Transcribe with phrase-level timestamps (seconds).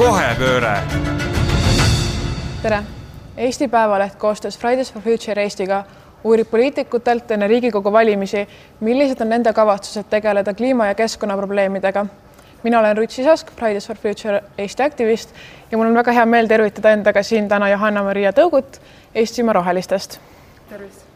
[0.00, 0.78] kohepööre.
[2.62, 2.82] tere,
[3.36, 5.84] Eesti Päevaleht koostöös Fridays for Future Eestiga
[6.24, 8.48] uurib poliitikutelt enne Riigikogu valimisi,
[8.80, 12.06] millised on nende kavatsused tegeleda kliima ja keskkonnaprobleemidega.
[12.62, 15.34] mina olen Ruth Sisask, Fridays for Future Eesti aktivist
[15.70, 18.80] ja mul on väga hea meel tervitada endaga siin täna Johanna-Maria Tõugut
[19.14, 20.20] Eestimaa Rohelistest.
[20.68, 21.09] tervist!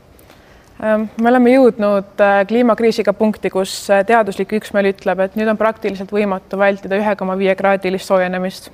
[0.84, 6.12] Me oleme jõudnud äh, kliimakriisiga punkti, kus äh, teaduslik üksmeel ütleb, et nüüd on praktiliselt
[6.12, 8.70] võimatu vältida ühe koma viie kraadilist soojenemist.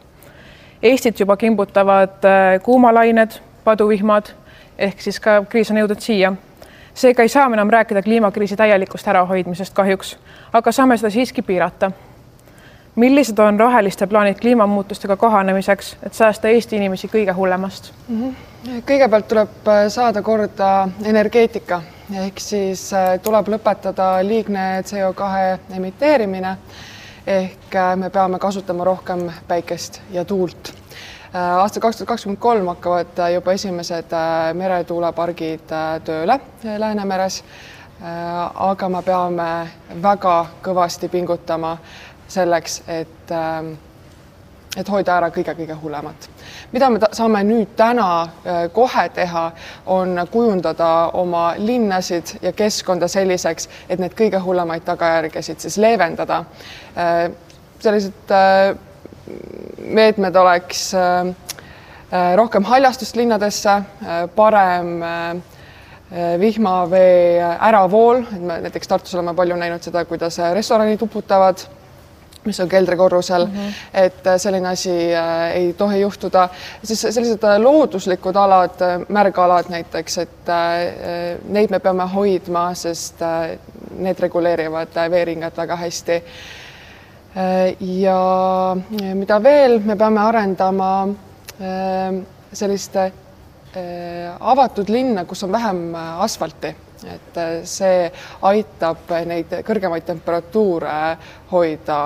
[0.82, 4.32] Eestit juba kimbutavad äh, kuumalained, paduvihmad
[4.78, 6.32] ehk siis ka kriis on jõudnud siia.
[6.94, 10.16] seega ei saa me enam rääkida kliimakriisi täielikust ärahoidmisest kahjuks,
[10.52, 11.90] aga saame seda siiski piirata.
[12.96, 18.22] millised on roheliste plaanid kliimamuutustega kohanemiseks, et säästa Eesti inimesi kõige hullemast mm?
[18.22, 18.34] -hmm
[18.86, 21.80] kõigepealt tuleb saada korda energeetika
[22.18, 26.56] ehk siis äh, tuleb lõpetada liigne CO2 emiteerimine
[27.26, 30.72] ehk äh, me peame kasutama rohkem päikest ja tuult.
[31.32, 34.14] aastal kaks tuhat kakskümmend kolm hakkavad juba esimesed
[34.58, 35.70] meretuulepargid
[36.04, 36.40] tööle
[36.78, 37.44] Läänemeres.
[38.54, 39.68] aga me peame
[40.02, 41.76] väga kõvasti pingutama
[42.28, 43.30] selleks, et
[44.78, 46.28] et hoida ära kõige-kõige hullemat.
[46.72, 49.50] mida me saame nüüd täna äh, kohe teha,
[49.86, 56.44] on kujundada oma linnasid ja keskkonda selliseks, et need kõige hullemaid tagajärgesid siis leevendada.
[56.94, 57.30] Äh,
[57.80, 58.76] sellised äh,
[59.90, 60.92] meetmed oleks
[62.36, 63.76] rohkem haljastust linnadesse,
[64.34, 64.88] parem
[66.40, 71.62] vihmavee äravool, näiteks Tartus oleme palju näinud seda, kuidas restoranid uputavad
[72.44, 73.72] mis on keldrikorrusel mm, -hmm.
[73.94, 76.48] et äh, selline asi äh, ei tohi juhtuda.
[76.82, 83.58] siis sellised äh, looduslikud alad, märgalad näiteks, et äh, neid me peame hoidma, sest äh,
[83.98, 86.12] need reguleerivad äh, veeringat väga hästi
[87.36, 87.76] äh,.
[87.80, 88.76] ja
[89.14, 91.08] mida veel, me peame arendama
[91.60, 93.12] äh, sellist äh,
[94.40, 96.74] avatud linna, kus on vähem asfalti
[97.04, 98.10] et äh, see
[98.42, 101.16] aitab neid kõrgemaid temperatuure
[101.52, 102.02] hoida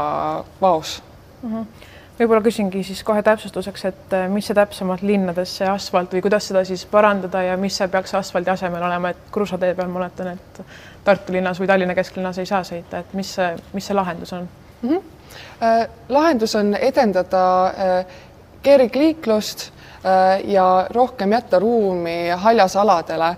[0.60, 1.02] vaos
[1.42, 1.50] mm.
[1.54, 6.22] -hmm võib-olla küsingi siis kohe täpsustuseks, et äh, mis see täpsemalt linnades see asfalt või
[6.22, 10.02] kuidas seda siis parandada ja mis see peaks asfaldi asemel olema, et kruusatee peal ma
[10.04, 10.60] oletan, et
[11.04, 14.48] Tartu linnas või Tallinna kesklinnas ei saa sõita, et mis see, mis see lahendus on
[14.82, 14.88] mm?
[14.88, 15.10] -hmm.
[15.62, 18.06] Äh, lahendus on edendada äh,
[18.62, 19.72] kergliiklust
[20.44, 23.36] ja rohkem jätta ruumi haljasaladele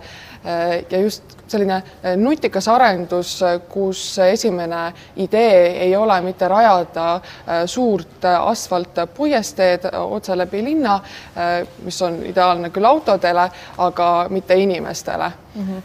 [0.91, 7.21] ja just selline eh, nutikas arendus, eh, kus esimene idee ei ole mitte rajada
[7.67, 11.01] suurt asfaltpuiesteed otse läbi linna,
[11.85, 13.49] mis on ideaalne küll autodele,
[13.79, 15.69] aga mitte inimestele mm.
[15.69, 15.83] -hmm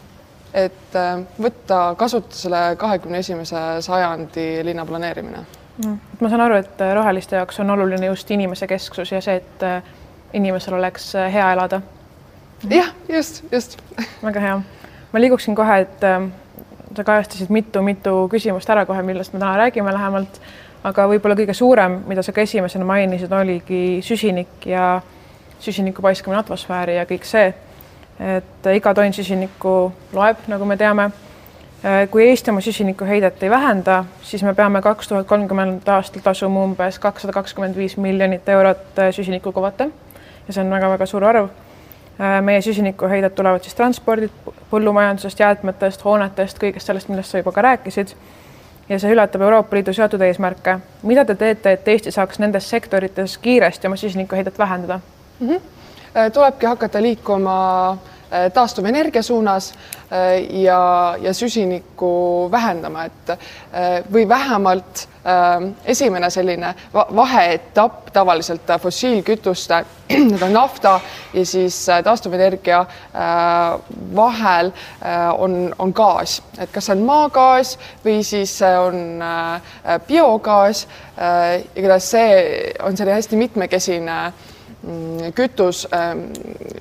[0.52, 0.96] et
[1.40, 5.38] võtta kasutusele kahekümne esimese sajandi linnaplaneerimine
[5.84, 5.98] mm..
[6.20, 9.64] ma saan aru, et roheliste jaoks on oluline just inimese kesksus ja see, et
[10.32, 11.80] inimesel oleks hea elada.
[12.70, 13.78] Jah, just, just.
[14.22, 14.60] väga hea.
[15.12, 16.28] Ma liiguksin kohe, et äh,
[16.96, 20.40] sa kajastasid mitu-mitu küsimust ära kohe, millest me täna räägime lähemalt,
[20.84, 25.00] aga võib-olla kõige suurem, mida sa ka esimesena mainisid, oligi süsinik ja
[25.62, 27.52] süsiniku paiskamine atmosfääri ja kõik see,
[28.36, 29.76] et iga tonn süsinikku
[30.14, 31.10] loeb, nagu me teame.
[31.82, 36.62] Äh, kui Eesti oma süsinikuheidet ei vähenda, siis me peame kaks tuhat kolmkümmend aastal tasuma
[36.62, 39.88] umbes kakssada kakskümmend viis miljonit eurot äh, süsinikukvote
[40.46, 41.50] ja see on väga-väga suur arv.
[41.50, 41.61] Äh,
[42.40, 44.32] meie süsinikuheided tulevad siis transpordilt,
[44.70, 48.14] põllumajandusest, jäätmetest, hoonetest, kõigest sellest, millest sa juba ka rääkisid.
[48.88, 50.78] ja see ületab Euroopa Liidu seatud eesmärke.
[51.02, 55.00] mida te teete, et Eesti saaks nendes sektorites kiiresti oma süsinikuheidet vähendada
[55.40, 55.48] mm?
[55.48, 56.30] -hmm.
[56.32, 58.11] tulebki hakata liikuma äh,
[58.54, 59.74] taastuvenergia suunas
[60.50, 63.32] ja, ja süsinikku vähendama, et
[64.12, 65.06] või vähemalt
[65.84, 69.84] esimene selline vaheetapp tavaliselt fossiilkütuste,
[70.32, 70.98] need on nafta
[71.34, 72.84] ja siis taastuvenergia
[74.16, 74.72] vahel
[75.38, 79.22] on, on gaas, et kas see on maagaas või siis on
[80.08, 80.86] biogaas.
[81.76, 84.18] igatahes see on selline hästi mitmekesine
[85.34, 86.24] kütus, ähm,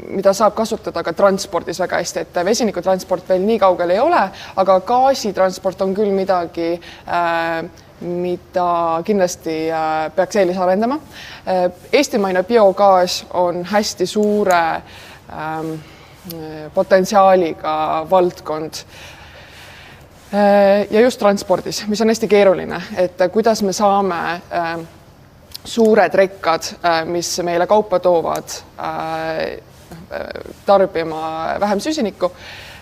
[0.09, 4.23] mida saab kasutada ka transpordis väga hästi, et vesinikutransport veel nii kaugel ei ole,
[4.57, 6.73] aga gaasitransport on küll midagi,
[7.05, 7.61] äh,
[8.01, 8.71] mida
[9.05, 10.97] kindlasti äh, peaks eelis arendama.
[11.45, 14.61] Äh, eestimaine biogaas on hästi suure
[15.29, 15.73] ähm,
[16.73, 18.83] potentsiaaliga valdkond
[20.91, 24.19] ja just transpordis, mis on hästi keeruline, et kuidas me saame
[25.65, 29.59] suured rekkad, äh, mis meile kaupa toovad, äh,
[30.65, 32.31] tarbima vähem süsinikku.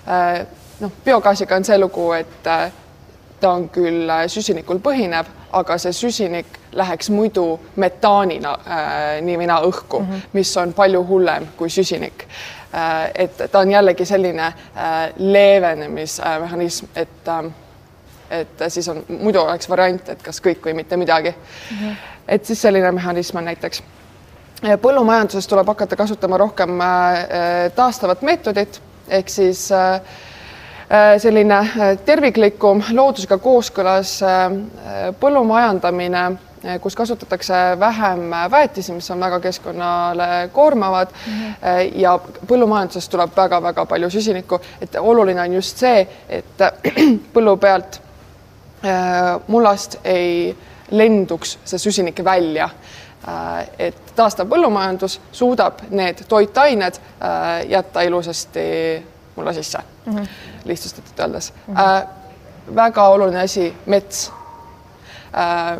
[0.07, 0.45] Äh,
[0.79, 7.09] noh, biogaasiga on see lugu, et ta on küll süsinikul põhinev, aga see süsinik läheks
[7.09, 10.33] muidu metaanina äh, nii või naa õhku mm, -hmm.
[10.33, 12.27] mis on palju hullem kui süsinik
[12.73, 13.11] äh,.
[13.15, 17.51] et ta on jällegi selline äh, leevenemismehhanism, et äh,
[18.29, 21.77] et siis on, muidu oleks variant, et kas kõik või mitte midagi mm.
[21.77, 21.95] -hmm.
[22.29, 23.83] Et siis selline mehhanism on näiteks.
[24.81, 27.19] Põllumajanduses tuleb hakata kasutama rohkem äh,
[27.75, 28.81] taastavat meetodit.
[29.09, 30.01] Ehk siis äh,
[30.89, 34.55] Äh, selline äh, terviklikum loodusega kooskõlas äh,
[35.21, 36.23] põllumajandamine,
[36.81, 41.13] kus kasutatakse vähem väetisi, mis on väga keskkonnale koormavad.
[41.27, 41.91] Mm -hmm.
[42.01, 46.65] ja põllumajanduses tuleb väga-väga palju süsinikku, et oluline on just see, et
[47.33, 48.01] põllu pealt
[49.47, 50.57] mullast ei
[50.91, 52.69] lenduks see süsinik välja
[53.79, 57.01] et taastav põllumajandus suudab need toitained
[57.67, 58.61] jätta ilusasti
[59.35, 60.15] mulla sisse mm.
[60.15, 60.27] -hmm
[60.65, 61.75] lihtsustatult öeldes mm.
[61.75, 61.79] -hmm.
[61.79, 62.07] Äh,
[62.75, 64.31] väga oluline asi, mets
[65.33, 65.79] äh,.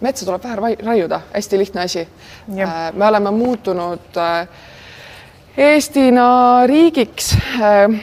[0.00, 2.08] metsa tuleb vähe raiuda, hästi lihtne asi.
[2.58, 4.48] Äh, me oleme muutunud äh,
[5.56, 8.00] Eestina riigiks äh,,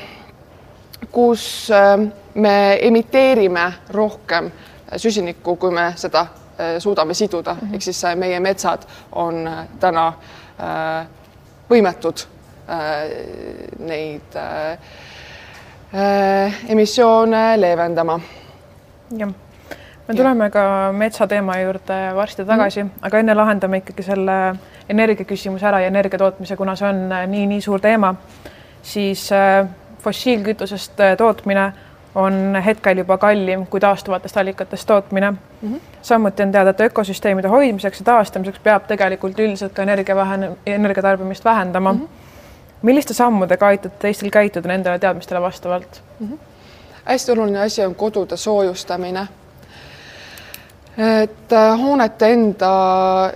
[1.12, 4.52] kus äh, me emiteerime rohkem
[4.98, 7.54] süsinikku, kui me seda äh, suudame siduda.
[7.54, 10.14] Mm -hmm., ehk siis äh, meie metsad on äh, täna
[11.70, 12.28] võimetud
[13.80, 14.36] neid
[16.70, 18.20] emissioone leevendama.
[19.18, 19.30] jah,
[20.08, 24.56] me tuleme ka metsateema juurde varsti tagasi mm, aga enne lahendame ikkagi selle
[24.90, 28.16] energiaküsimuse ära ja energia tootmise, kuna see on nii-nii suur teema,
[28.82, 29.30] siis
[30.04, 31.74] fossiilkütusest tootmine
[32.16, 35.38] on hetkel juba kallim kui taastuvatest allikatest tootmine mm.
[35.62, 35.80] -hmm.
[36.02, 41.46] samuti on teada, et ökosüsteemide hoidmiseks ja taastamiseks peab tegelikult üldiselt ka energia vähen-, energiatarbimist
[41.46, 42.00] vähendama mm.
[42.00, 42.24] -hmm
[42.84, 46.28] milliste sammudega aitate Eestil käituda nendele teadmistele vastavalt mm?
[46.28, 46.38] -hmm.
[47.06, 49.28] hästi oluline asi on kodude soojustamine.
[50.98, 52.74] et äh, hoonete enda,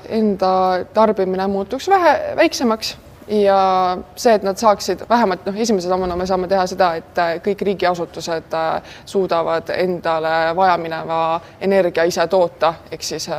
[0.10, 2.98] enda tarbimine muutuks vähe väiksemaks
[3.28, 7.36] ja see, et nad saaksid vähemalt noh, esimese sammuna me saame teha seda, et äh,
[7.44, 11.22] kõik riigiasutused äh, suudavad endale vajamineva
[11.62, 13.30] energia ise toota, ehk siis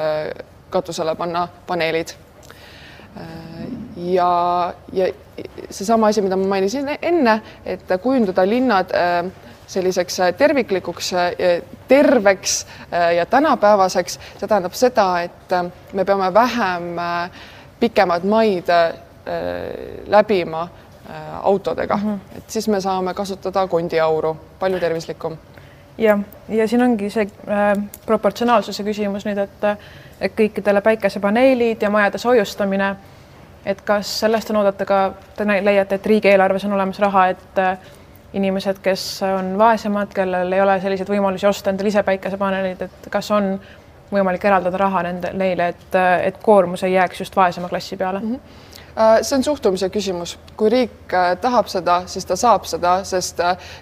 [0.70, 2.12] katusele panna paneelid.
[3.96, 5.06] Ja, ja
[5.70, 9.30] seesama asi, mida ma mainisin enne, et kujundada linnad äh,
[9.66, 12.66] selliseks äh, terviklikuks, äh, terveks
[13.16, 15.54] ja tänapäevaseks, see tähendab seda, et
[15.92, 16.88] me peame vähem
[17.80, 18.68] pikemad maid
[20.06, 20.68] läbima
[21.42, 22.36] autodega mm, -hmm.
[22.36, 25.36] et siis me saame kasutada kondiauru, palju tervislikum.
[25.98, 29.64] jah, ja siin ongi see äh, proportsionaalsuse küsimus nüüd, et,
[30.20, 32.96] et kõikidele päikesepaneelid ja majade soojustamine
[33.66, 34.98] et kas sellest on oodata ka,
[35.36, 37.90] te leiate, et riigieelarves on olemas raha, et äh,
[38.32, 43.30] inimesed, kes on vaesemad, kellel ei ole selliseid võimalusi osta endale ise päikesepaneelid, et kas
[43.34, 43.54] on
[44.12, 48.20] võimalik eraldada raha nende, neile, et, äh, et koormus ei jääks just vaesema klassi peale
[48.24, 48.34] mm?
[48.34, 48.66] -hmm
[49.22, 53.38] see on suhtumise küsimus, kui riik tahab seda, siis ta saab seda, sest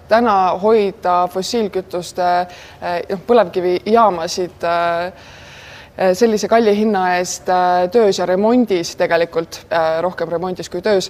[0.09, 2.29] täna hoida fossiilkütuste
[3.09, 5.25] noh, põlevkivijaamasid äh,
[5.97, 11.07] Äh, sellise kalli hinna eest äh, töös ja remondis tegelikult, äh, rohkem remondis kui töös,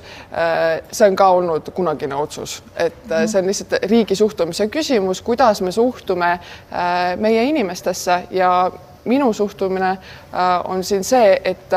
[0.92, 3.28] see on ka olnud kunagine otsus, et mhm.
[3.28, 6.38] see on lihtsalt riigi suhtumise küsimus, kuidas me suhtume
[7.20, 8.72] meie inimestesse ja
[9.06, 9.98] minu suhtumine
[10.72, 11.76] on siin see, et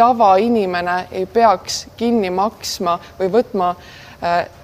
[0.00, 3.74] tavainimene ei peaks kinni maksma või võtma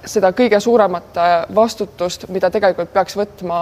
[0.05, 1.17] seda kõige suuremat
[1.57, 3.61] vastutust, mida tegelikult peaks võtma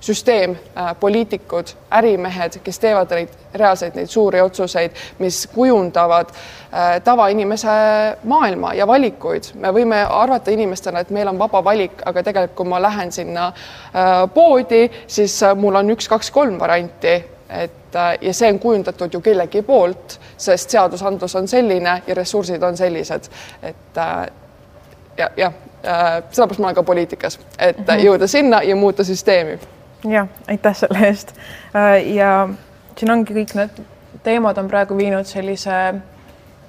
[0.00, 7.76] süsteem, äh, poliitikud, ärimehed, kes teevad neid reaalseid neid suuri otsuseid, mis kujundavad äh, tavainimese
[8.24, 9.52] maailma ja valikuid.
[9.54, 13.46] me võime arvata inimestena, et meil on vaba valik, aga tegelikult, kui ma lähen sinna
[13.46, 17.16] äh, poodi, siis mul on üks, kaks, kolm varianti,
[17.50, 22.76] et ja see on kujundatud ju kellegi poolt, sest seadusandlus on selline ja ressursid on
[22.76, 23.30] sellised,
[23.62, 24.02] et
[25.16, 25.54] ja, jah,
[26.30, 28.04] sellepärast ma olen ka poliitikas, et mhm.
[28.08, 29.58] jõuda sinna ja muuta süsteemi
[30.10, 31.34] ja aitäh selle eest.
[31.76, 32.48] Äh, ja
[32.98, 33.80] siin ongi kõik need
[34.26, 35.76] teemad on praegu viinud sellise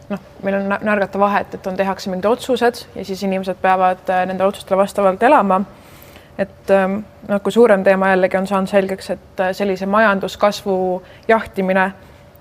[0.10, 4.26] noh, meil on närgata vahet, et on, tehakse mingid otsused ja siis inimesed peavad äh,
[4.30, 5.62] nende otsustele vastavalt elama.
[6.38, 6.74] Et
[7.44, 11.92] kui suurem teema jällegi on saanud selgeks, et äh, sellise majanduskasvu jahtimine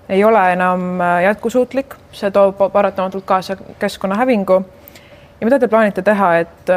[0.08, 4.64] ei ole enam jätkusuutlik, see toob paratamatult kaasa keskkonnahävingu.
[5.40, 6.70] ja mida te plaanite teha, et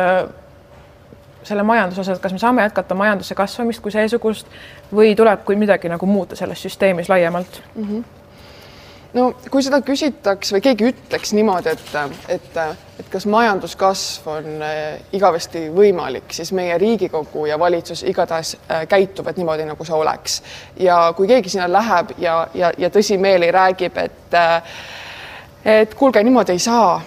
[1.44, 4.48] selle majanduse osas, kas me saame jätkata majanduse kasvamist kui seesugust
[4.94, 7.84] või tuleb kui midagi nagu muuta selles süsteemis laiemalt mm?
[7.84, 8.19] -hmm
[9.14, 11.92] no kui seda küsitaks või keegi ütleks niimoodi, et,
[12.36, 12.58] et,
[13.02, 19.40] et kas majanduskasv on äh, igavesti võimalik, siis meie Riigikogu ja valitsus igatahes äh, käituvad
[19.40, 20.42] niimoodi, nagu see oleks.
[20.80, 24.74] ja kui keegi sinna läheb ja, ja, ja tõsimeeli räägib, et äh,
[25.66, 27.02] et kuulge, niimoodi ei saa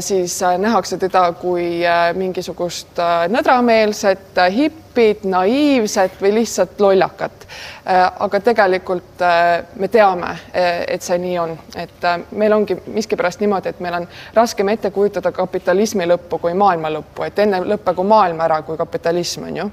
[0.00, 1.82] siis nähakse teda kui
[2.16, 2.96] mingisugust
[3.28, 7.46] nõdrameelset hippit, naiivset või lihtsalt lollakat.
[7.90, 13.38] Äh, aga tegelikult äh, me teame, äh, et see nii on, et meil ongi miskipärast
[13.44, 18.02] niimoodi, et meil on raskem ette kujutada kapitalismi lõppu kui maailma lõppu, et enne lõppegu
[18.02, 19.68] maailm ära kui kapitalism on ju.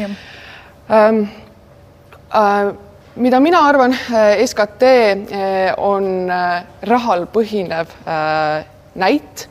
[0.00, 1.20] Ähm,
[2.32, 2.72] äh,
[3.16, 3.92] mida mina arvan,
[4.46, 4.94] SKT
[5.76, 6.32] on
[6.88, 7.92] rahal põhinev
[8.98, 9.48] näit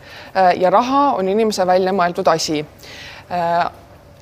[0.60, 2.60] ja raha on inimese välja mõeldud asi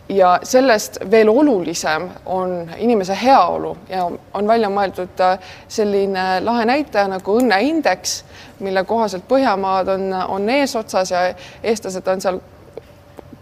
[0.10, 7.08] ja sellest veel olulisem on inimese heaolu ja on välja mõeldud äh, selline lahe näitaja
[7.10, 8.20] nagu õnneindeks,
[8.60, 11.26] mille kohaselt Põhjamaad on, on eesotsas ja
[11.64, 12.40] eestlased on seal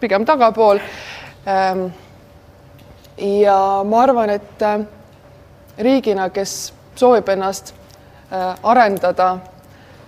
[0.00, 0.80] pigem tagapool.
[1.48, 1.86] Ähm,
[3.18, 4.80] ja ma arvan, et äh,
[5.78, 7.74] riigina, kes soovib ennast
[8.32, 9.36] äh, arendada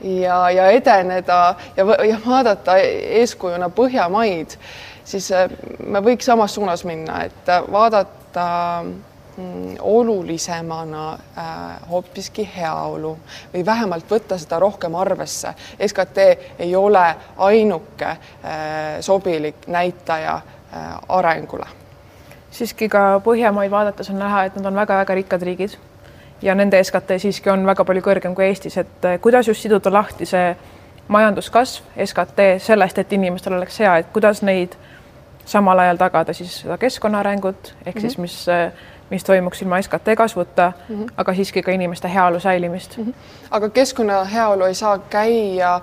[0.00, 4.58] ja, ja edeneda ja, ja vaadata eeskujuna Põhjamaid
[5.06, 5.50] siis äh,
[5.86, 8.46] me võiks samas suunas minna, et äh, vaadata
[8.84, 11.56] mm, olulisemana äh,
[11.90, 13.14] hoopiski heaolu
[13.54, 15.54] või vähemalt võtta seda rohkem arvesse.
[15.86, 17.06] SKT ei ole
[17.48, 18.20] ainuke äh,
[19.00, 21.66] sobilik näitaja äh, arengule.
[22.50, 25.76] siiski ka Põhjamaid vaadates on näha, et nad on väga-väga rikkad riigid
[26.46, 29.92] ja nende SKT siiski on väga palju kõrgem kui Eestis, et äh, kuidas just siduda
[29.92, 30.50] lahti see
[31.08, 34.74] majanduskasv, SKT sellest, et inimestel oleks hea, et kuidas neid
[35.46, 38.00] samal ajal tagada siis seda keskkonna arengut ehk mm -hmm.
[38.00, 38.46] siis mis,
[39.10, 41.12] mis toimuks ilma SKT kasvuta mm, -hmm.
[41.16, 43.04] aga siiski ka inimeste heaolu säilimist mm.
[43.04, 43.14] -hmm.
[43.50, 45.82] aga keskkonna heaolu ei saa käia äh,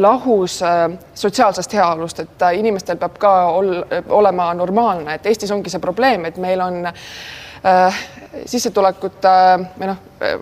[0.00, 5.70] lahus äh, sotsiaalsest heaolust, et äh, inimestel peab ka ol, olema normaalne, et Eestis ongi
[5.70, 6.92] see probleem, et meil on äh,
[8.46, 10.38] sissetulekute äh, või noh äh,,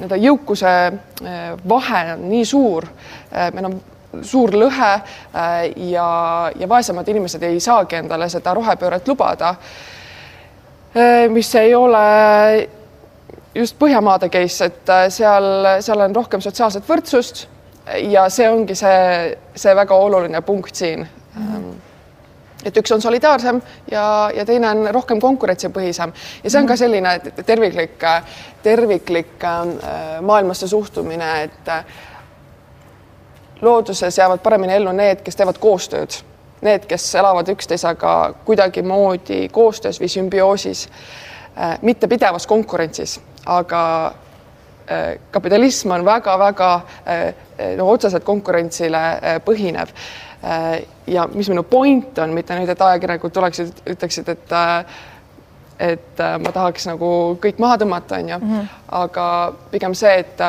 [0.00, 1.38] nii-öelda jõukuse äh,
[1.68, 3.80] vahe on nii suur äh,, meil on
[4.26, 6.08] suur lõhe äh, ja,
[6.58, 9.54] ja vaesemad inimesed ei saagi endale seda rohepööret lubada.
[10.96, 12.68] Äh, mis ei ole
[13.54, 17.46] just Põhjamaade case, et äh, seal, seal on rohkem sotsiaalset võrdsust
[18.10, 21.46] ja see ongi see, see väga oluline punkt siin mm.
[21.46, 21.89] -hmm
[22.64, 26.12] et üks on solidaarsem ja, ja teine on rohkem konkurentsipõhisem
[26.44, 26.80] ja see on ka mhm.
[26.82, 28.06] selline terviklik,
[28.62, 29.48] terviklik
[30.20, 31.70] maailmasse suhtumine, et
[33.60, 36.20] looduses jäävad paremini ellu need, kes teevad koostööd,
[36.64, 38.14] need, kes elavad üksteisega
[38.44, 40.88] kuidagimoodi koostöös või sümbioosis,
[41.58, 46.70] äh, mitte pidevas konkurentsis, aga äh, kapitalism on väga-väga
[47.76, 49.02] no otseselt konkurentsile
[49.44, 49.92] põhinev.
[51.06, 54.54] Ja mis minu point on, mitte nüüd, et ajakirjanikud tuleksid, ütleksid, et
[55.80, 58.72] et ma tahaks nagu kõik maha tõmmata, onju, mhm.
[59.00, 59.26] aga
[59.72, 60.42] pigem see, et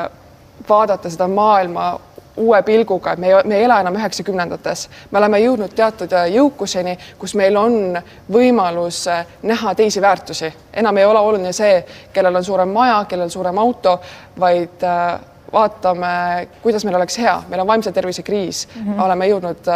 [0.68, 1.94] vaadata seda maailma
[2.38, 6.30] uue pilguga, et me ei, me ei ela enam üheksakümnendates, me oleme jõudnud teatud äh,
[6.36, 7.98] jõukuseni, kus meil on
[8.32, 10.54] võimalus äh, näha teisi väärtusi.
[10.74, 11.84] enam ei ole oluline see,
[12.14, 14.00] kellel on suurem maja, kellel suurem auto,
[14.40, 15.20] vaid äh,
[15.54, 19.02] vaatame, kuidas meil oleks hea, meil on vaimse tervise kriis mm, -hmm.
[19.04, 19.74] oleme jõudnud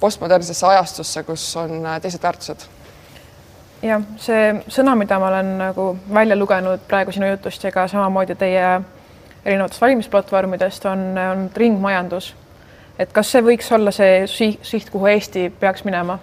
[0.00, 2.68] postmodernsesse ajastusse, kus on teised väärtused
[3.82, 8.36] jah, see sõna, mida ma olen nagu välja lugenud praegu sinu jutust ja ka samamoodi
[8.38, 8.80] teie
[9.44, 12.34] erinevatest valimisplatvormidest on, on ringmajandus.
[12.98, 16.18] et kas see võiks olla see siht, kuhu Eesti peaks minema?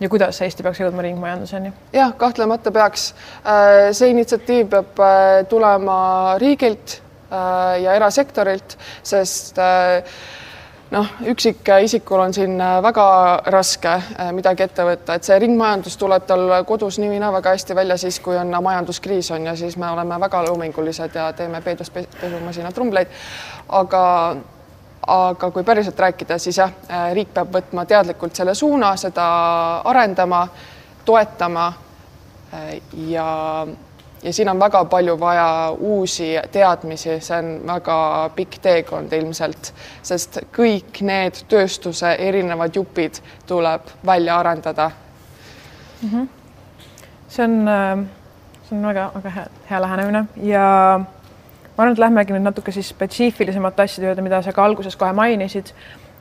[0.00, 1.72] ja kuidas Eesti peaks jõudma ringmajanduseni?
[1.92, 3.12] jah, kahtlemata peaks.
[3.44, 5.98] Äh, see initsiatiiv peab äh, tulema
[6.40, 7.03] riigilt äh,
[7.82, 9.58] ja erasektorilt, sest
[10.94, 13.06] noh, üksikisikul on siin äh, väga
[13.52, 17.54] raske äh, midagi ette võtta, et see ringmajandus tuleb tal kodus nii või naa väga
[17.56, 21.60] hästi välja siis, kui on majanduskriis on ja siis me oleme väga loomingulised ja teeme
[21.64, 23.08] peedus pesumasina trumbleid.
[23.68, 24.04] aga,
[25.06, 29.26] aga kui päriselt rääkida, siis jah, äh, riik peab võtma teadlikult selle suuna, seda
[29.84, 30.46] arendama,
[31.04, 31.72] toetama
[33.10, 33.24] ja
[34.24, 37.96] ja siin on väga palju vaja uusi teadmisi, see on väga
[38.36, 44.90] pikk teekond ilmselt, sest kõik need tööstuse erinevad jupid tuleb välja arendada
[46.02, 46.08] mm.
[46.08, 46.28] -hmm.
[47.28, 48.06] see on, äh,
[48.68, 50.64] see on väga-väga hea, hea lähenemine ja
[51.76, 55.12] ma arvan, et lähmegi nüüd natuke siis spetsiifilisemate asjade juurde, mida sa ka alguses kohe
[55.12, 55.66] mainisid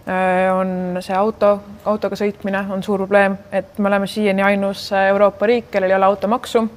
[0.08, 5.46] äh, on see auto, autoga sõitmine on suur probleem, et me oleme siiani ainus Euroopa
[5.46, 6.70] riik, kellel ei ole automaksu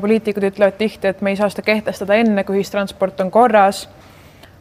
[0.00, 3.88] poliitikud ütlevad tihti, et me ei saa seda kehtestada enne, kui ühistransport on korras.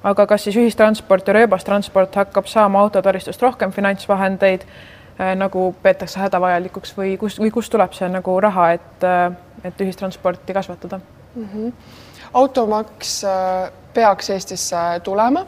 [0.03, 4.61] aga kas siis ühistransport ja rööbastransport hakkab saama autotaristust rohkem finantsvahendeid,
[5.35, 9.07] nagu peetakse hädavajalikuks või kust või kust tuleb see nagu raha, et,
[9.63, 11.47] et ühistransporti kasvatada mm?
[11.53, 11.73] -hmm.
[12.33, 13.23] automaks
[13.93, 15.45] peaks Eestisse tulema.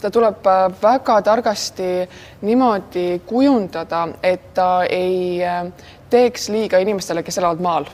[0.00, 0.46] ta tuleb
[0.82, 2.08] väga targasti
[2.42, 5.40] niimoodi kujundada, et ta ei
[6.10, 7.84] teeks liiga inimestele, kes elavad maal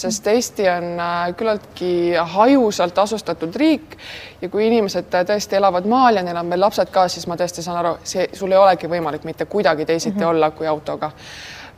[0.00, 1.92] sest Eesti on äh, küllaltki
[2.34, 3.96] hajusalt asustatud riik
[4.40, 7.64] ja kui inimesed tõesti elavad maal ja neil on veel lapsed ka, siis ma tõesti
[7.64, 10.28] saan aru, see, sul ei olegi võimalik mitte kuidagi teisiti mm -hmm.
[10.30, 11.12] olla kui autoga.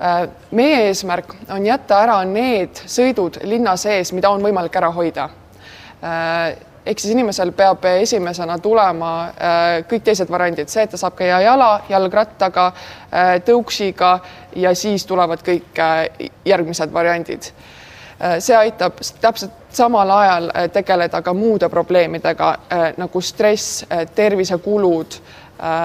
[0.03, 5.29] Äh, meie eesmärk on jätta ära need sõidud linna sees, mida on võimalik ära hoida.
[6.03, 9.31] Äh, ehk siis inimesel peab esimesena tulema
[9.89, 12.73] kõik teised variandid, see, et ta saab käia jala, jalgrattaga,
[13.47, 14.19] tõuksiga
[14.57, 15.79] ja siis tulevad kõik
[16.45, 17.47] järgmised variandid.
[17.47, 17.82] Äh,
[18.39, 25.21] see aitab täpselt samal ajal äh, tegeleda ka muude probleemidega äh, nagu stress, tervisekulud,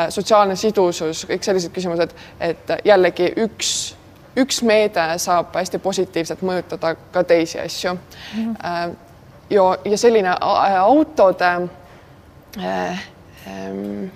[0.10, 3.72] sotsiaalne sidusus, kõik sellised küsimused, et jällegi üks,
[4.38, 8.56] üks meede saab hästi positiivselt mõjutada ka teisi asju mm.
[8.56, 8.96] -hmm.
[9.50, 10.34] ja, ja selline
[10.80, 11.52] autode
[12.58, 13.04] äh,
[13.48, 14.10] ähm,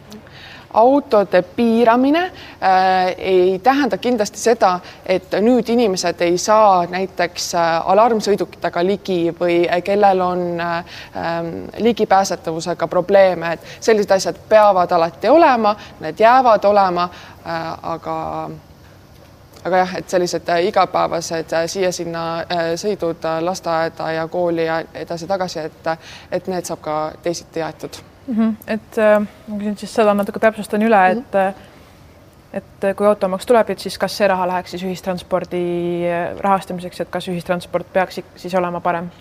[0.74, 8.84] autode piiramine äh, ei tähenda kindlasti seda, et nüüd inimesed ei saa näiteks äh, alarmsõidukitega
[8.86, 10.78] ligi või äh, kellel on äh,
[11.16, 17.10] ähm, ligipääsetavusega probleeme, et sellised asjad peavad alati olema, need jäävad olema
[17.46, 18.18] äh,, aga
[19.66, 22.24] aga jah, et sellised äh, igapäevased äh, siia-sinna
[22.82, 25.92] sõidud lasteaeda ja kooli ja edasi-tagasi, et,
[26.32, 28.36] et need saab ka teisiti jäetud mm.
[28.36, 28.56] -hmm.
[28.68, 31.38] et äh, ma küsin siis seda natuke täpsustan üle mm, -hmm.
[31.38, 31.70] et
[32.54, 35.64] et kui automaks tuleb, et siis kas see raha läheks siis ühistranspordi
[36.08, 39.12] äh, rahastamiseks, et kas ühistransport peaks siis olema parem?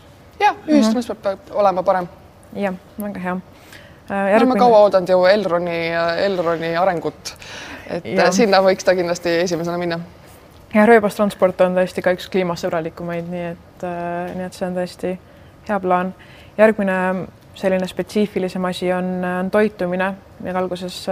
[0.41, 1.37] jah, ühistransport mm -hmm.
[1.47, 2.09] peab olema parem.
[2.55, 3.35] jah, väga hea.
[4.09, 7.37] me oleme kaua oodanud ju Elroni, Elroni arengut,
[7.91, 8.33] et ja.
[8.33, 10.01] sinna võiks ta kindlasti esimesena minna.
[10.75, 13.83] ja rööbastransport on tõesti ka üks kliimasõbralikumaid, nii et
[14.35, 15.19] nii et see on tõesti
[15.69, 16.15] hea plaan.
[16.59, 17.27] järgmine
[17.61, 21.03] selline spetsiifilisem asi on, on toitumine, meil alguses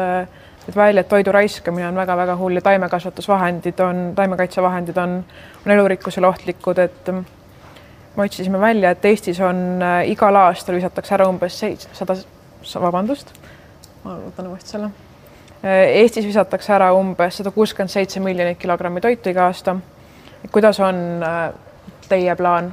[0.68, 5.18] tõid välja, et toidu raiskamine on väga-väga hull ja taimekasvatusvahendid on, taimekaitsevahendid on,
[5.64, 7.12] on elurikkusele ohtlikud, et
[8.18, 12.18] me otsisime välja, et Eestis on äh, igal aastal visatakse ära umbes seitsesada,
[12.82, 13.30] vabandust,
[14.02, 14.90] ma võtan uuesti selle.
[15.62, 19.76] Äh, Eestis visatakse ära umbes sada kuuskümmend seitse miljonit kilogrammi toitu iga aasta.
[20.52, 21.38] kuidas on äh,
[22.08, 22.72] teie plaan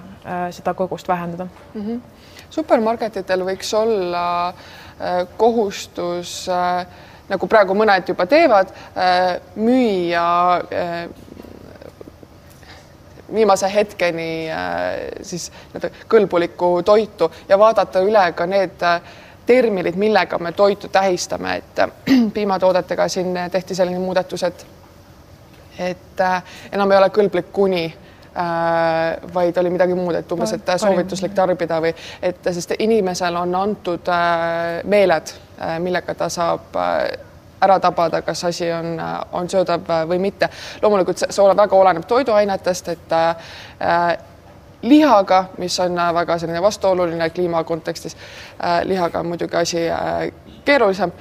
[0.51, 1.81] seda kogust vähendada mm?
[1.81, 2.14] -hmm
[2.55, 6.85] supermarketitel võiks olla äh, kohustus, äh,
[7.29, 10.27] nagu praegu mõned juba teevad, äh, müüa
[13.35, 14.45] viimase hetkeni
[15.25, 15.47] siis
[16.07, 18.83] kõlbulikku toitu ja vaadata üle ka need
[19.49, 21.81] terminid, millega me toitu tähistame, et
[22.37, 24.65] piimatoodetega siin tehti selline muudatus, et
[25.75, 26.21] et
[26.71, 27.89] enam ei ole kõlblik kuni
[29.34, 34.12] vaid oli midagi muud, et umbes, et soovituslik tarbida või et sest inimesel on antud
[34.12, 36.76] äh, meeled, äh, millega ta saab
[37.65, 39.00] ära tabada, kas asi on,
[39.32, 40.50] on söödav või mitte.
[40.82, 44.17] loomulikult see, see väga oleneb toiduainetest, et äh,
[44.86, 50.32] lihaga, mis on väga selline vastuoluline kliima kontekstis äh,, lihaga on muidugi asi äh,
[50.65, 51.12] keerulisem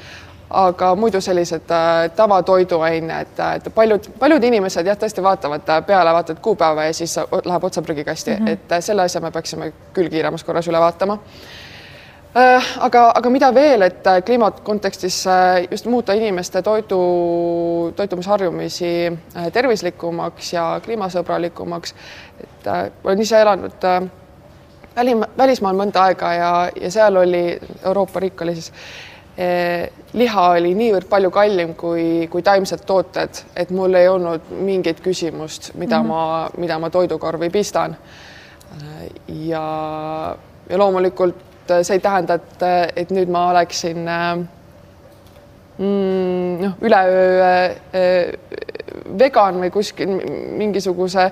[0.51, 6.41] aga muidu sellised äh, tavatoiduained, et paljud, paljud inimesed jah, tõesti vaatavad äh, peale, vaatavad
[6.45, 8.51] kuupäeva ja siis läheb otsa prügikasti mm, -hmm.
[8.51, 11.19] et äh, selle asja me peaksime küll kiiremas korras üle vaatama
[12.37, 12.65] äh,.
[12.79, 17.01] aga, aga mida veel, et äh, kliima kontekstis äh, just muuta inimeste toidu,
[17.97, 21.95] toitumisharjumisi äh, tervislikumaks ja kliimasõbralikumaks.
[22.41, 24.03] et äh, olen ise elanud äh,
[24.97, 28.73] välim, välismaal mõnda aega ja, ja seal oli Euroopa riik oli siis
[30.15, 35.73] liha oli niivõrd palju kallim kui, kui taimsed tooted, et mul ei olnud mingit küsimust,
[35.75, 36.09] mida mm -hmm.
[36.09, 37.97] ma, mida ma toidukorvi pistan.
[38.77, 39.11] Eh,
[39.49, 40.37] ja,
[40.71, 41.35] ja loomulikult
[41.83, 42.63] see ei tähenda, et,
[42.97, 43.99] et nüüd ma oleksin
[45.79, 47.75] mm, noh, üleöö
[49.19, 50.09] vegan või kuskil
[50.59, 51.31] mingisuguse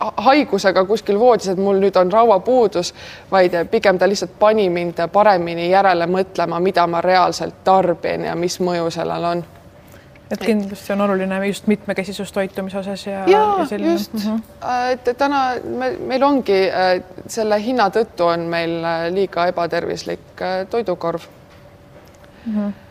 [0.00, 2.92] haigusega kuskil voodis, et mul nüüd on rauapuudus,
[3.30, 8.60] vaid pigem ta lihtsalt pani mind paremini järele mõtlema, mida ma reaalselt tarbin ja mis
[8.60, 9.44] mõju sellel on.
[10.30, 13.92] et kindlasti on oluline just mitmekesisus toitumise osas ja, ja, ja selline.
[13.92, 14.40] just mm, -hmm.
[14.92, 21.22] et täna me, meil ongi äh, selle hinna tõttu on meil äh, liiga ebatervislik toidukorv
[22.46, 22.54] mm.
[22.56, 22.85] -hmm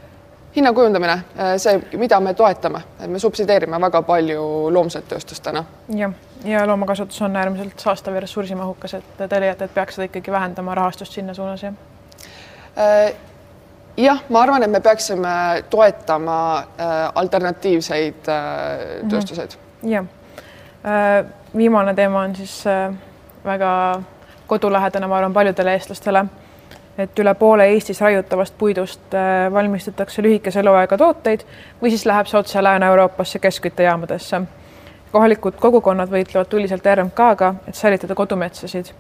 [0.56, 4.41] hinna kujundamine, äh, see, mida me toetame, et me subsideerime väga palju
[4.74, 5.65] loomset tööstust täna.
[5.96, 6.13] jah,
[6.46, 10.76] ja loomakasvatus on äärmiselt saastav ja ressursimahukas, et te leiate, et peaks seda ikkagi vähendama
[10.76, 11.74] rahastust sinna suunas, jah?
[12.78, 13.13] Äh,
[13.98, 20.06] jah, ma arvan, et me peaksime toetama äh, alternatiivseid äh, tööstuseid jah
[21.58, 22.60] viimane teema on siis
[23.46, 24.02] väga
[24.48, 26.26] kodulähedane, ma arvan, paljudele eestlastele.
[26.97, 31.43] Et üle poole Eestis raiutavast puidust äh, valmistatakse lühikese eluaega tooteid
[31.81, 34.41] või siis läheb see otse Lääne-Euroopasse keskküttejaamadesse.
[35.12, 38.93] kohalikud kogukonnad võitlevad tuliselt RMK-ga, et säilitada kodumetsasid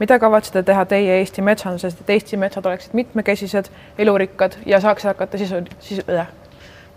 [0.00, 3.64] mida kavatsete teha teie Eesti metsanduses, et Eesti metsad oleksid mitmekesised,
[3.98, 6.28] elurikkad ja saaks hakata sisu, sisu äh,,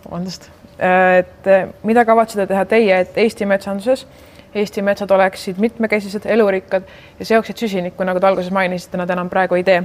[0.06, 1.50] vabandust, et
[1.84, 4.08] mida kavatsete teha teie, et Eesti metsanduses
[4.56, 6.84] Eesti metsad oleksid mitmekesised, elurikkad
[7.20, 9.82] ja seoksid süsinikku, nagu te alguses mainisite, nad enam praegu ei tee?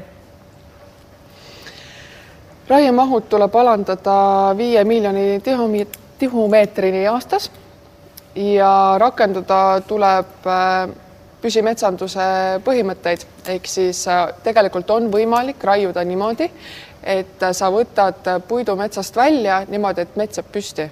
[2.69, 5.41] Raiemahud tuleb alandada viie miljoni
[6.19, 7.51] tihumeetrini aastas
[8.35, 10.89] ja rakendada tuleb äh,
[11.43, 12.27] püsimetsanduse
[12.67, 16.51] põhimõtteid, ehk siis äh, tegelikult on võimalik raiuda niimoodi,
[17.03, 20.89] et sa võtad puidu metsast välja niimoodi, et mets jääb püsti.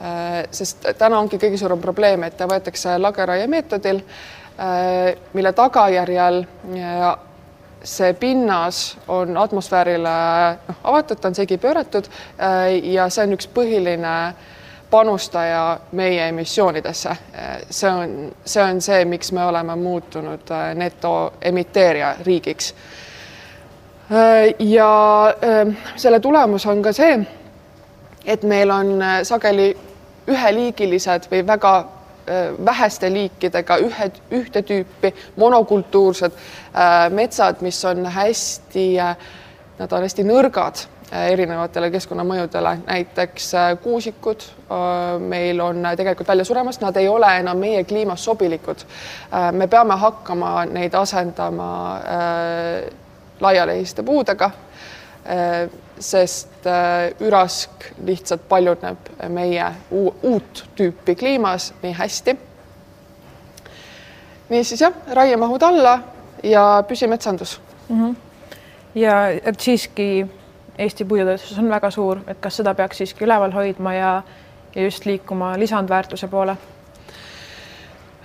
[0.00, 4.02] Äh, sest täna ongi kõige suurem probleem, et ta võetakse lageraie meetodil,
[4.58, 6.44] äh, mille tagajärjel
[7.84, 10.14] see pinnas on atmosfäärile
[10.68, 12.08] noh, avatud, ta on segi pööratud
[12.82, 14.48] ja see on üks põhiline äh,
[14.90, 17.16] panustaja meie emissioonidesse.
[17.70, 22.74] see on, see on see, miks me oleme muutunud äh, netoemiteerija riigiks.
[24.12, 27.20] Äh, ja äh, selle tulemus on ka see,
[28.24, 29.76] et meil on sageli
[30.28, 31.74] üheliigilised või väga
[32.66, 36.32] väheste liikidega ühe, ühte tüüpi monokultuursed
[37.10, 38.86] metsad, mis on hästi,
[39.78, 46.44] nad on hästi nõrgad Äh, erinevatele keskkonnamõjudele, näiteks äh, kuusikud äh, meil on tegelikult välja
[46.46, 48.84] suremas, nad ei ole enam meie kliimas sobilikud.
[49.52, 51.66] me peame hakkama neid asendama
[53.40, 54.50] laialehiste puudega,
[56.00, 56.64] sest
[57.20, 62.36] ürask lihtsalt paljuneb meie uut tüüpi kliimas nii hästi.
[64.48, 65.98] niisiis jah, raiemahud alla
[66.42, 68.00] ja püsimetsandus mm.
[68.00, 68.16] -hmm.
[68.94, 70.26] ja et siiski
[70.80, 74.22] Eesti puidutööstus on väga suur, et kas seda peaks siiski üleval hoidma ja,
[74.74, 76.56] ja just liikuma lisandväärtuse poole?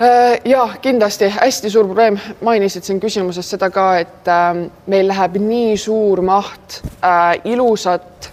[0.02, 1.30] Äh, ja kindlasti.
[1.30, 6.82] Hästi suur probleem, mainisid siin küsimuses seda ka, et äh, meil läheb nii suur maht
[7.00, 8.30] äh, ilusat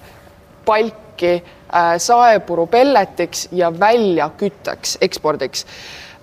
[0.66, 5.66] palki äh, saepuru pelletiks ja väljakütteks, ekspordiks.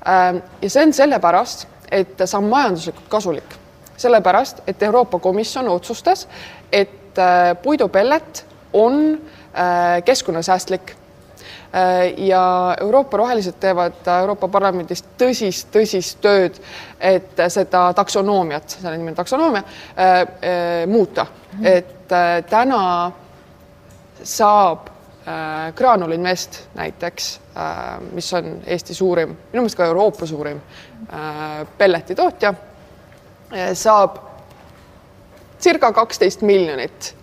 [0.03, 0.41] Äh,.
[0.61, 3.57] ja see on sellepärast, et see on majanduslikult kasulik,
[3.97, 6.27] sellepärast et Euroopa Komisjon otsustas,
[6.71, 9.19] et et puidupellet on
[10.05, 10.95] keskkonnasäästlik
[12.17, 16.57] ja Euroopa rohelised teevad Euroopa Parlamendis tõsist, tõsist tööd,
[16.99, 21.67] et seda taksonoomiat, selle nimi on taksonoomia äh,, äh, muuta mm, -hmm.
[21.67, 23.11] et äh, täna
[24.23, 30.57] saab äh, Graanul Invest näiteks äh,, mis on Eesti suurim, minu meelest ka Euroopa suurim
[31.13, 32.53] äh, pelletitootja
[33.53, 34.17] äh,, saab
[35.61, 37.18] circa kaksteist miljonit äh,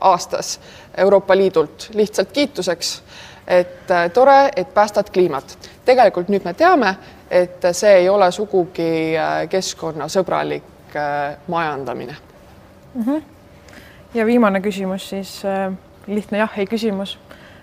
[0.00, 0.60] aastas
[0.96, 3.02] Euroopa Liidult lihtsalt kiituseks,
[3.46, 5.58] et äh, tore, et päästad kliimat.
[5.84, 6.96] tegelikult nüüd me teame,
[7.30, 10.96] et see ei ole sugugi äh, keskkonnasõbralik
[11.46, 12.16] majandamine
[12.94, 13.02] mm.
[13.02, 13.22] -hmm.
[14.14, 15.42] ja viimane küsimus siis
[16.06, 17.18] lihtne jah-ei küsimus.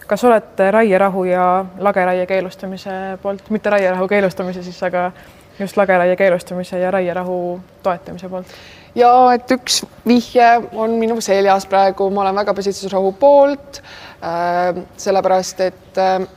[0.08, 2.90] kas olete raierahu ja lageraie keelustamise
[3.22, 5.12] poolt, mitte raierahu keelustamise siis, aga
[5.60, 8.48] just lageraie keelustamise ja raierahu toetamise poolt?
[8.96, 15.66] Ja et üks vihje on minu seljas praegu, ma olen väga pesitsusrahu poolt äh,, sellepärast
[15.66, 16.28] et äh,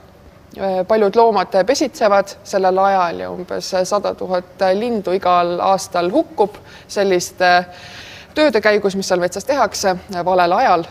[0.89, 6.57] paljud loomad pesitsevad sellel ajal ja umbes sada tuhat lindu igal aastal hukkub
[6.89, 7.51] selliste
[8.37, 10.85] tööde käigus, mis seal metsas tehakse valel ajal.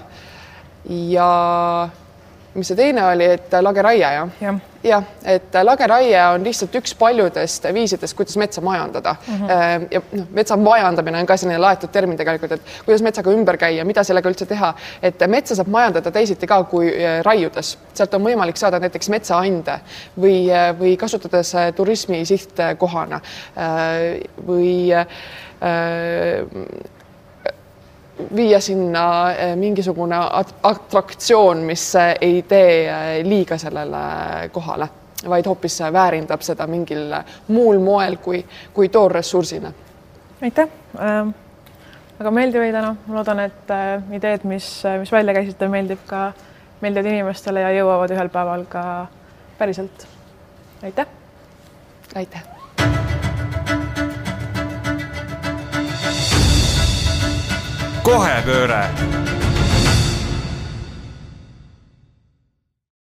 [0.86, 1.30] ja
[2.56, 4.54] mis see teine oli, et lageraie jah ja.?
[4.86, 9.36] jah, et lageraie on lihtsalt üks paljudest viisidest, kuidas metsa majandada mm.
[9.42, 9.88] -hmm.
[9.92, 13.86] ja noh, metsa majandamine on ka selline laetud termin tegelikult, et kuidas metsaga ümber käia,
[13.86, 18.24] mida sellega üldse teha, et metsa saab majandada teisiti ka kui äh, raiudes, sealt on
[18.30, 19.80] võimalik saada näiteks metsaande
[20.20, 23.22] või, äh, või kasutades turismi sihtkohana
[24.48, 24.92] või
[28.36, 30.16] viia sinna eh, mingisugune
[30.64, 34.88] atraktsioon, mis eh, ei tee eh, liiga sellele kohale,
[35.30, 37.12] vaid hoopis väärindab seda mingil
[37.48, 39.72] muul moel kui, kui toorressursina.
[40.42, 41.34] aitäh äh,.
[42.20, 46.32] väga meeldiv oli täna, ma loodan, et äh, ideed, mis, mis välja käisite, meeldib ka,
[46.82, 48.84] meeldivad inimestele ja jõuavad ühel päeval ka
[49.58, 50.08] päriselt.
[50.84, 51.08] aitäh.
[52.16, 52.55] aitäh
[58.06, 58.84] kohepööre